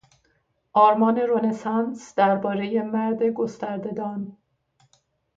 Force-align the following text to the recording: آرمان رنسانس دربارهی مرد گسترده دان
آرمان 0.73 1.17
رنسانس 1.17 2.13
دربارهی 2.15 2.81
مرد 2.81 3.23
گسترده 3.23 3.91
دان 3.91 4.37